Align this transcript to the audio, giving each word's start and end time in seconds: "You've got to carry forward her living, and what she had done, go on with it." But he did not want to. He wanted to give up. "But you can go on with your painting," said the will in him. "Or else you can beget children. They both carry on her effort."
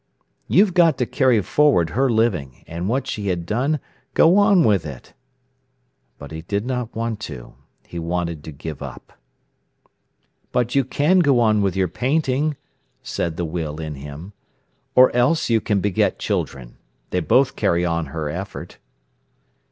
"You've 0.47 0.73
got 0.73 0.97
to 0.97 1.05
carry 1.05 1.39
forward 1.43 1.91
her 1.91 2.09
living, 2.09 2.63
and 2.65 2.89
what 2.89 3.05
she 3.05 3.27
had 3.27 3.45
done, 3.45 3.79
go 4.15 4.35
on 4.39 4.63
with 4.63 4.83
it." 4.83 5.13
But 6.17 6.31
he 6.31 6.41
did 6.41 6.65
not 6.65 6.95
want 6.95 7.19
to. 7.29 7.53
He 7.85 7.99
wanted 7.99 8.43
to 8.45 8.51
give 8.51 8.81
up. 8.81 9.13
"But 10.51 10.73
you 10.73 10.83
can 10.85 11.19
go 11.19 11.39
on 11.39 11.61
with 11.61 11.75
your 11.75 11.87
painting," 11.87 12.55
said 13.03 13.37
the 13.37 13.45
will 13.45 13.79
in 13.79 13.93
him. 13.93 14.33
"Or 14.95 15.15
else 15.15 15.51
you 15.51 15.61
can 15.61 15.81
beget 15.81 16.17
children. 16.17 16.77
They 17.11 17.19
both 17.19 17.55
carry 17.55 17.85
on 17.85 18.07
her 18.07 18.27
effort." 18.27 18.79